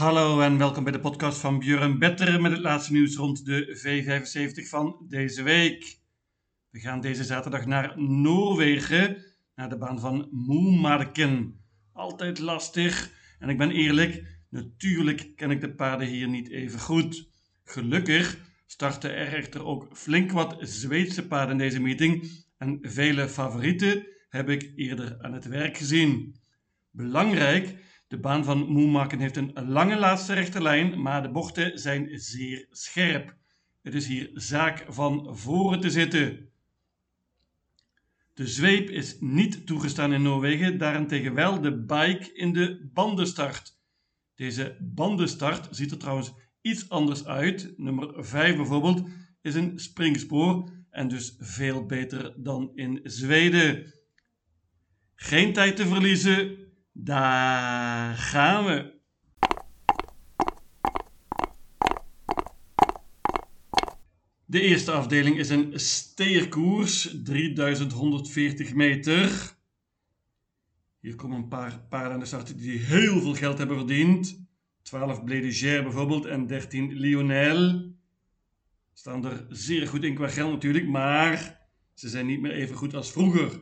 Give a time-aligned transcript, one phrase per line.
[0.00, 3.78] Hallo en welkom bij de podcast van Björn Better met het laatste nieuws rond de
[3.78, 5.98] V75 van deze week.
[6.70, 9.24] We gaan deze zaterdag naar Noorwegen,
[9.54, 11.60] naar de baan van Moemarken.
[11.92, 17.28] Altijd lastig en ik ben eerlijk, natuurlijk ken ik de paarden hier niet even goed.
[17.64, 24.06] Gelukkig starten er echter ook flink wat Zweedse paarden in deze meeting en vele favorieten
[24.28, 26.36] heb ik eerder aan het werk gezien.
[26.90, 32.08] Belangrijk de baan van Moemaken heeft een lange laatste rechte lijn, maar de bochten zijn
[32.18, 33.36] zeer scherp.
[33.82, 36.48] Het is hier zaak van voren te zitten.
[38.34, 43.78] De zweep is niet toegestaan in Noorwegen, daarentegen wel de bike in de bandenstart.
[44.34, 47.74] Deze bandenstart ziet er trouwens iets anders uit.
[47.76, 49.02] Nummer 5 bijvoorbeeld
[49.40, 53.94] is een springspoor en dus veel beter dan in Zweden.
[55.14, 58.98] Geen tijd te verliezen, daar gaan we.
[64.44, 69.56] De eerste afdeling is een steerkoers, 3140 meter.
[71.00, 74.48] Hier komen een paar paarden aan de start die heel veel geld hebben verdiend.
[74.82, 77.92] 12 Blédugère bijvoorbeeld en 13 Lionel.
[78.92, 81.60] Staan er zeer goed in qua geld natuurlijk, maar
[81.94, 83.60] ze zijn niet meer even goed als vroeger.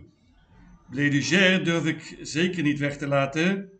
[0.90, 3.70] Blédugère durf ik zeker niet weg te laten.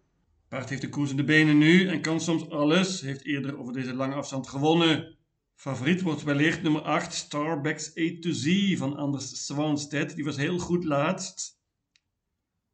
[0.49, 3.01] Paard heeft de koers in de benen nu en kan soms alles.
[3.01, 5.17] Heeft eerder over deze lange afstand gewonnen.
[5.55, 10.15] Favoriet wordt wellicht nummer 8, Starbucks A to Z van Anders Swanstedt.
[10.15, 11.61] Die was heel goed laatst.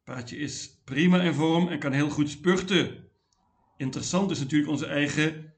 [0.03, 3.09] Paardje is prima in vorm en kan heel goed spurten.
[3.77, 5.53] Interessant is natuurlijk onze eigen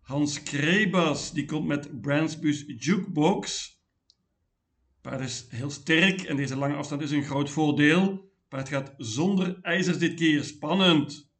[0.00, 1.32] Hans Krebas.
[1.32, 3.76] Die komt met Bransbus Jukebox.
[5.08, 8.30] Paard is heel sterk en deze lange afstand is een groot voordeel.
[8.48, 10.44] Paard gaat zonder ijzers dit keer.
[10.44, 11.30] Spannend.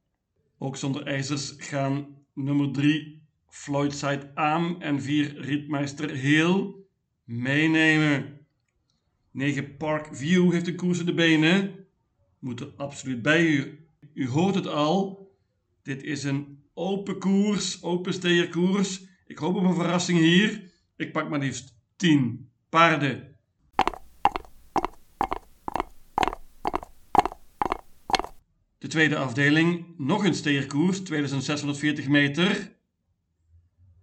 [0.59, 6.87] Ook zonder ijzers gaan nummer 3 Floydside Aam en 4 Ritmeister Heel
[7.25, 8.47] meenemen.
[9.31, 11.87] 9 Park View heeft de koers in de benen.
[12.39, 13.87] Moet er absoluut bij u.
[14.15, 15.31] U hoort het al.
[15.83, 19.05] Dit is een open koers, open steerkoers.
[19.27, 20.71] Ik hoop op een verrassing hier.
[20.97, 23.28] Ik pak maar liefst 10 paarden.
[28.79, 32.77] De tweede afdeling, nog een steerkoers, 2640 meter.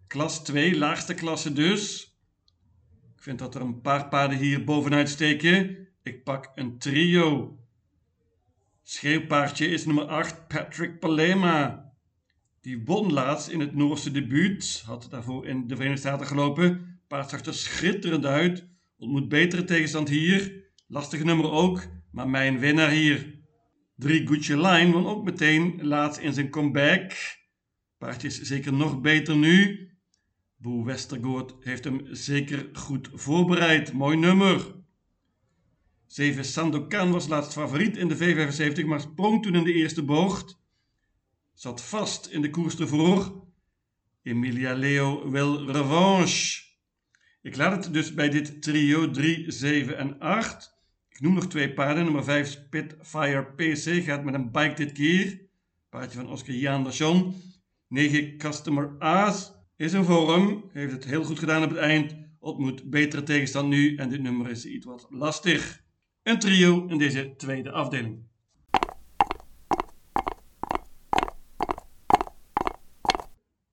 [0.08, 2.14] Klas 2, laagste klasse dus.
[3.16, 5.88] Ik vind dat er een paar paarden hier bovenuit steken.
[6.04, 7.60] Ik pak een trio.
[8.84, 11.94] Schreeuwpaardje is nummer 8, Patrick Palema.
[12.62, 14.84] Die won laatst in het Noorse debuut.
[14.86, 17.00] Had daarvoor in de Verenigde Staten gelopen.
[17.08, 18.68] Paard zag er schitterend uit.
[18.98, 20.64] Ontmoet betere tegenstand hier.
[20.88, 23.44] Lastige nummer ook, maar mijn winnaar hier.
[23.98, 27.12] Drie Gucci Line won ook meteen laatst in zijn comeback.
[27.98, 29.90] Paardje is zeker nog beter nu.
[30.56, 33.94] Boe Westergoort heeft hem zeker goed voorbereid.
[33.94, 34.76] Mooi nummer.
[36.06, 40.60] 7 Sandokan was laatst favoriet in de V75, maar sprong toen in de eerste bocht.
[41.54, 43.48] Zat vast in de koers ervoor.
[44.24, 46.64] Emilia Leo wil revanche.
[47.42, 50.75] Ik laat het dus bij dit trio 3, 7 en 8.
[51.16, 52.04] Ik noem nog twee paarden.
[52.04, 55.42] Nummer 5 Spitfire PC gaat met een bike dit keer.
[55.90, 57.34] Paardje van Oscar Jan
[57.88, 60.70] 9 Customer A's is in vorm.
[60.72, 62.16] Heeft het heel goed gedaan op het eind.
[62.40, 65.84] Ontmoet betere tegenstand nu en dit nummer is iets wat lastig.
[66.24, 68.18] Een trio in deze tweede afdeling.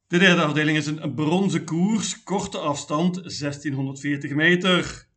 [0.07, 5.11] De derde afdeling is een bronzen koers, korte afstand, 1640 meter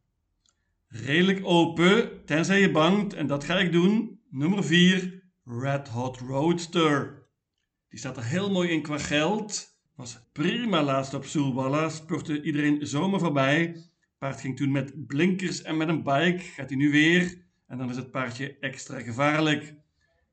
[1.04, 3.14] redelijk open, tenzij je bangt.
[3.14, 4.20] En dat ga ik doen.
[4.30, 7.24] Nummer 4, Red Hot Roadster.
[7.90, 9.78] Die staat er heel mooi in qua geld.
[9.96, 11.90] Was prima laatst op Soelwalla.
[11.90, 13.76] Spurte iedereen zomaar voorbij.
[14.18, 16.40] Paard ging toen met blinkers en met een bike.
[16.40, 17.44] Gaat hij nu weer.
[17.68, 19.76] En dan is het paardje extra gevaarlijk.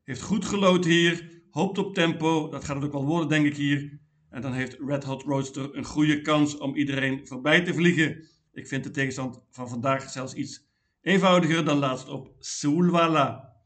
[0.03, 1.43] Heeft goed gelood hier.
[1.51, 2.49] Hoopt op tempo.
[2.49, 4.01] Dat gaat het ook wel worden, denk ik hier.
[4.31, 8.25] En dan heeft Red Hot Roadster een goede kans om iedereen voorbij te vliegen.
[8.53, 10.67] Ik vind de tegenstand van vandaag zelfs iets
[11.01, 13.57] eenvoudiger dan laatst op Soulwala.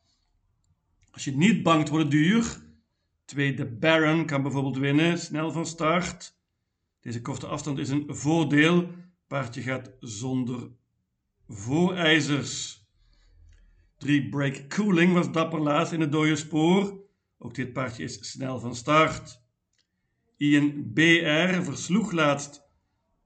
[1.10, 2.64] Als je niet bangt wordt het duur.
[3.24, 6.38] Tweede Baron kan bijvoorbeeld winnen, snel van start.
[7.00, 8.90] Deze korte afstand is een voordeel.
[9.26, 10.70] Paardje gaat zonder
[11.48, 12.84] voorijzers.
[13.98, 17.00] 3 Break Cooling was dapper laatst in het dode spoor.
[17.38, 19.44] Ook dit paardje is snel van start.
[20.36, 22.65] Ian BR versloeg laatst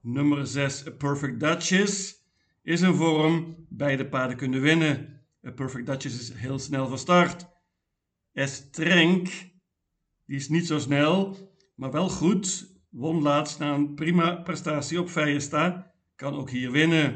[0.02, 2.14] Nummer 6, A Perfect Duchess,
[2.62, 3.66] is een vorm.
[3.68, 5.20] Beide paarden kunnen winnen.
[5.46, 7.46] A Perfect Duchess is heel snel van start.
[8.34, 8.70] S.
[8.70, 9.26] Trenk,
[10.26, 11.36] die is niet zo snel,
[11.74, 12.74] maar wel goed.
[12.90, 15.92] Won laatst na een prima prestatie op Feiersta.
[16.16, 17.12] Kan ook hier winnen.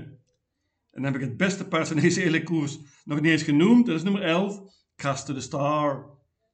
[0.90, 3.86] En dan heb ik het beste paard van deze hele koers nog niet eens genoemd.
[3.86, 4.62] Dat is nummer 11,
[4.96, 6.10] Cast to the Star.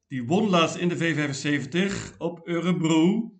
[0.06, 3.32] Die won laatst in de V75 op Örebro.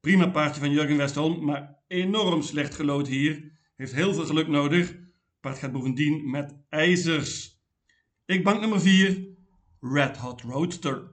[0.00, 3.52] Prima paardje van Jurgen Westholm, maar enorm slecht gelood hier.
[3.76, 4.96] Heeft heel veel geluk nodig.
[5.40, 7.60] Paard gaat bovendien met ijzers.
[8.26, 9.26] Ik bank nummer 4,
[9.80, 11.12] Red Hot Roadster.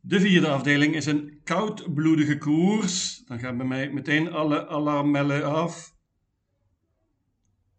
[0.00, 3.22] De vierde afdeling is een koudbloedige koers.
[3.26, 5.94] Dan gaan bij mij meteen alle alarmellen af.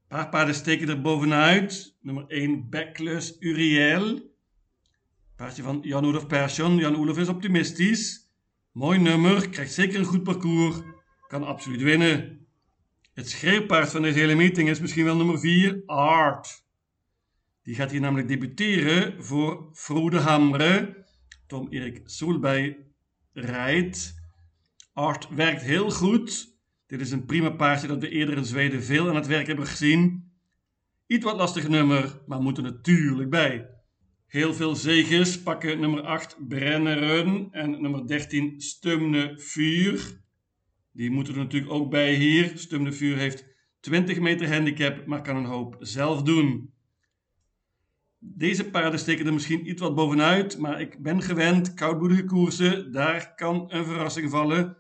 [0.08, 1.98] Paar paarden steken er bovenuit.
[2.02, 4.31] Nummer 1, Backless Uriel.
[5.42, 6.78] Paardje van Jan-Olof Persson.
[6.78, 8.30] Jan-Olof is optimistisch.
[8.72, 10.76] Mooi nummer, krijgt zeker een goed parcours.
[11.28, 12.48] Kan absoluut winnen.
[13.14, 16.66] Het schreeuwpaard van deze hele meeting is misschien wel nummer 4, Art.
[17.64, 21.06] Die gaat hier namelijk debuteren voor Frode Hamre.
[21.48, 22.78] Tom Erik Soelbij
[23.34, 24.16] rijdt.
[24.94, 26.58] Art werkt heel goed.
[26.88, 29.68] Dit is een prima paardje dat we eerder in Zweden veel aan het werk hebben
[29.68, 30.32] gezien.
[31.08, 33.71] Iets wat lastig nummer, maar moet er natuurlijk bij.
[34.32, 40.22] Heel veel zegens pakken nummer 8 Brenneren en nummer 13 Stumne Vuur.
[40.92, 42.52] Die moeten er natuurlijk ook bij hier.
[42.56, 43.46] Stumne Vuur heeft
[43.80, 46.74] 20 meter handicap, maar kan een hoop zelf doen.
[48.20, 53.36] Deze paarden steken er misschien iets wat bovenuit, maar ik ben gewend, koudbloedige koersen, daar
[53.36, 54.78] kan een verrassing vallen.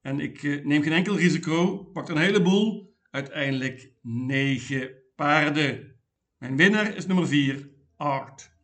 [0.00, 5.96] En ik eh, neem geen enkel risico, pak een heleboel, uiteindelijk 9 paarden.
[6.38, 8.58] Mijn winnaar is nummer 4, Art.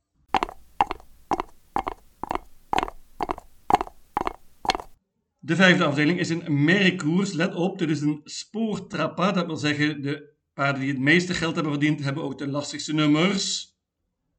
[5.47, 7.33] De vijfde afdeling is een merkkoers.
[7.33, 9.33] Let op, dit is een spoortrappa.
[9.33, 12.95] Dat wil zeggen, de paarden die het meeste geld hebben verdiend, hebben ook de lastigste
[12.95, 13.75] nummers.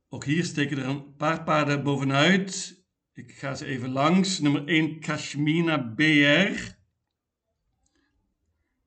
[0.09, 2.81] Ook hier steken er een paar paarden bovenuit.
[3.13, 4.39] Ik ga ze even langs.
[4.39, 6.75] Nummer 1, Kashmina BR.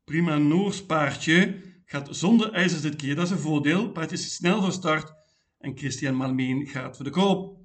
[0.05, 1.63] Prima Noors paardje.
[1.85, 3.91] Gaat zonder ijzers dit keer, dat is een voordeel.
[3.91, 5.13] Paardje is snel van start
[5.59, 7.60] en Christian Malmeen gaat voor de koop.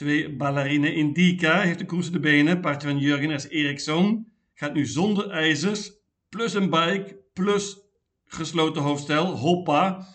[0.00, 2.60] Twee Ballerine Indica heeft de koers de benen.
[2.60, 3.48] Paardje van Jurgen S.
[3.48, 5.92] Eriksson gaat nu zonder ijzers,
[6.28, 7.80] plus een bike, plus
[8.24, 9.36] gesloten hoofdstel.
[9.36, 10.06] Hoppa.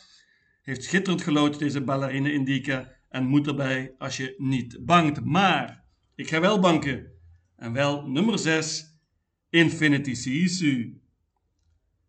[0.61, 5.25] Heeft schitterend gelood deze Ballerine Indica en moet erbij als je niet bangt.
[5.25, 5.85] Maar
[6.15, 7.11] ik ga wel banken.
[7.55, 8.99] En wel nummer 6,
[9.49, 11.01] Infinity Sisu.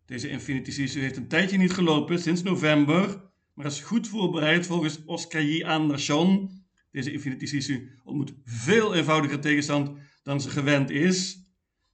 [0.05, 5.05] Deze Infinity Sisu heeft een tijdje niet gelopen, sinds november, maar is goed voorbereid volgens
[5.05, 5.63] Oscar J.
[5.63, 9.91] Andersson deze Infinity Sisu ontmoet veel eenvoudiger tegenstand
[10.23, 11.45] dan ze gewend is.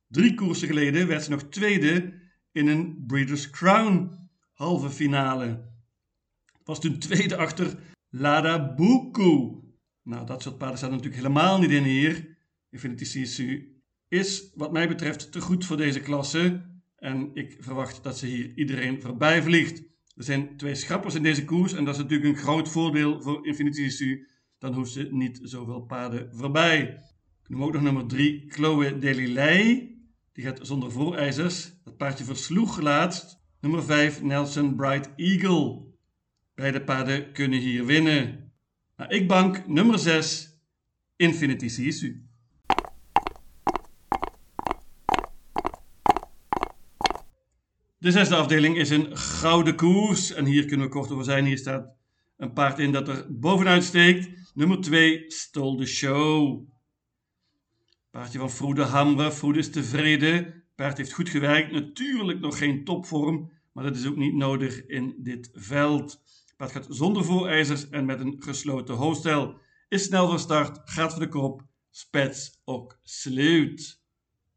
[0.07, 2.13] Drie koersen geleden werd ze nog tweede
[2.51, 4.23] in een Breeders' Crown
[4.53, 5.71] halve finale.
[6.63, 7.77] Was toen tweede achter
[8.09, 9.61] Lada Buku.
[10.03, 12.37] Nou, dat soort paarden staat natuurlijk helemaal niet in hier.
[12.69, 16.71] Infinity Sisu is wat mij betreft te goed voor deze klasse.
[16.95, 19.77] En ik verwacht dat ze hier iedereen voorbij vliegt.
[20.15, 23.47] Er zijn twee schrappers in deze koers en dat is natuurlijk een groot voordeel voor
[23.47, 24.27] Infinity Sisu
[24.63, 26.80] dan hoeft ze niet zoveel paarden voorbij.
[27.44, 29.92] Ik noem ook nog nummer 3, Chloe Delilei.
[30.33, 31.74] Die gaat zonder voorijzers.
[31.83, 33.39] Dat paardje versloeg laatst.
[33.60, 35.81] Nummer 5, Nelson Bright Eagle.
[36.56, 38.51] Beide paarden kunnen hier winnen.
[38.98, 40.58] Nou, ik bank nummer 6,
[41.15, 42.27] Infinity Sisu.
[47.98, 50.34] De zesde afdeling is een gouden koers.
[50.34, 51.46] En hier kunnen we kort over zijn.
[51.46, 51.88] Hier staat
[52.38, 54.42] een paard in dat er bovenuit steekt.
[54.55, 56.67] Nummer 2, Stole the Show.
[58.12, 59.31] Paardje van Froede Hamre.
[59.31, 60.63] Froede is tevreden.
[60.75, 61.72] Paard heeft goed gewerkt.
[61.72, 66.24] Natuurlijk nog geen topvorm, maar dat is ook niet nodig in dit veld.
[66.57, 69.60] Paard gaat zonder voorijzers en met een gesloten hoofdstel.
[69.89, 71.65] Is snel van start, gaat voor de kop.
[71.89, 74.01] Spets ook sleut.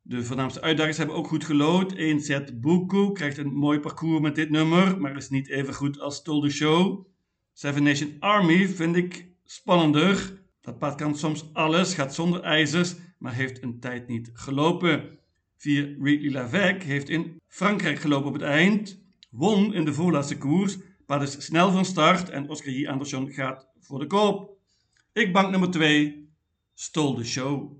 [0.02, 1.92] De voornaamste uitdagers hebben ook goed gelood.
[1.92, 6.00] 1 set Buku krijgt een mooi parcours met dit nummer, maar is niet even goed
[6.00, 7.06] als Stole the Show.
[7.52, 10.42] Seven Nation Army vind ik spannender.
[10.60, 15.18] Dat paard kan soms alles, gaat zonder ijzers, maar heeft een tijd niet gelopen.
[15.56, 19.00] 4 Ridley Lavec heeft in Frankrijk gelopen op het eind,
[19.30, 22.86] won in de voorlaatste koers, paard is snel van start en Oscar J.
[22.86, 24.58] Andersson gaat voor de koop.
[25.12, 26.30] Ik bank nummer 2,
[26.74, 27.72] Stol de Show.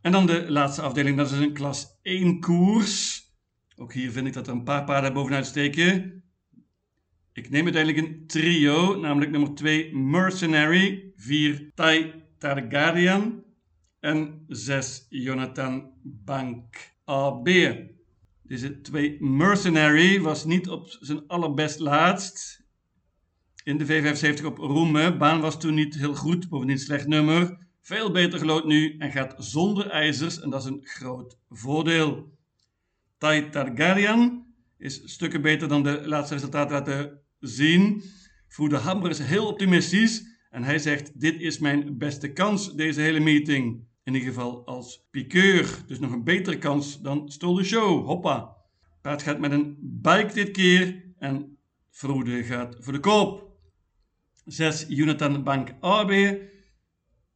[0.00, 3.24] En dan de laatste afdeling, dat is een klas 1 koers.
[3.80, 6.22] Ook hier vind ik dat er een paar paarden bovenuit steken.
[7.32, 13.44] Ik neem uiteindelijk een trio, namelijk nummer 2 Mercenary, 4 Tai Targaryen
[14.00, 17.48] en 6 Jonathan Bank AB.
[18.42, 22.64] Deze 2 Mercenary was niet op zijn allerbest laatst.
[23.64, 25.18] In de V75 op Roemen.
[25.18, 27.66] Baan was toen niet heel goed, bovendien slecht nummer.
[27.80, 32.38] Veel beter gelood nu en gaat zonder ijzers en dat is een groot voordeel.
[33.20, 34.46] Tai Targaryen
[34.78, 38.02] is stukken beter dan de laatste resultaten laten zien.
[38.48, 43.20] Voerde Hammer is heel optimistisch en hij zegt: Dit is mijn beste kans, deze hele
[43.20, 43.88] meeting.
[44.04, 45.82] In ieder geval als piqueur.
[45.86, 48.06] Dus nog een betere kans dan Stol de Show.
[48.06, 48.56] Hoppa.
[49.00, 51.58] Paard gaat met een bike dit keer en
[51.90, 53.58] Vroede gaat voor de koop.
[54.44, 56.10] 6 Jonathan Bank AB.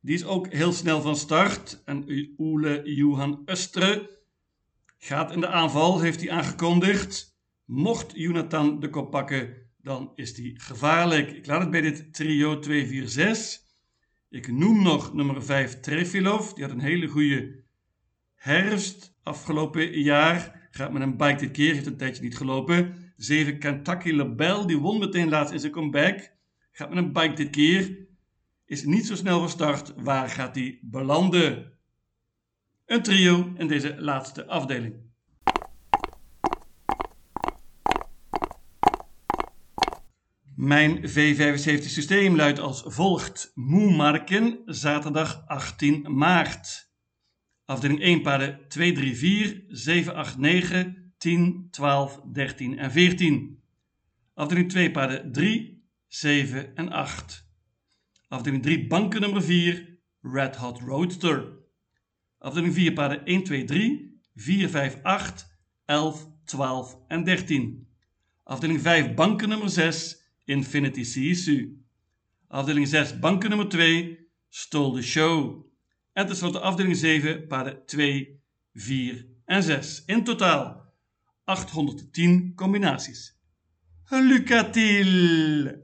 [0.00, 1.83] Die is ook heel snel van start.
[1.85, 2.05] En
[2.37, 4.14] Ole Johan Östre
[5.04, 7.38] gaat in de aanval, heeft hij aangekondigd.
[7.64, 11.30] Mocht Jonathan de kop pakken, dan is die gevaarlijk.
[11.30, 13.62] Ik laat het bij dit trio 246.
[14.30, 16.52] Ik noem nog nummer 5 Trefilov.
[16.52, 17.62] Die had een hele goede
[18.34, 20.68] herfst afgelopen jaar.
[20.70, 23.12] Gaat met een bike dit keer, heeft een tijdje niet gelopen.
[23.16, 26.32] 7 Kentucky Label, die won meteen laatst in zijn comeback.
[26.73, 28.06] Gaat met een bike dit keer.
[28.64, 29.92] Is niet zo snel van start.
[29.96, 31.74] Waar gaat hij belanden?
[32.87, 34.95] Een trio in deze laatste afdeling.
[40.55, 43.53] Mijn V75 systeem luidt als volgt.
[43.55, 46.93] Moemarken, zaterdag 18 maart.
[47.64, 53.62] Afdeling 1 paarden 2, 3, 4, 7, 8, 9, 10, 12, 13 en 14.
[54.35, 57.49] Afdeling 2 paarden 3, 7 en 8.
[58.29, 61.53] Afdeling 3 banken nummer 4, Red Hot Roadster.
[62.44, 65.46] Afdeling 4 paarden 1, 2, 3, 4, 5, 8,
[65.86, 67.86] 11, 12 en 13.
[68.44, 71.78] Afdeling 5 banken nummer 6, Infinity CSU.
[72.48, 75.66] Afdeling 6, banken nummer 2, Stole the Show.
[76.12, 78.40] En tenslotte afdeling 7, paarden 2,
[78.74, 80.02] 4 en 6.
[80.06, 80.92] In totaal
[81.44, 83.38] 810 combinaties.
[84.08, 85.84] Lucatil!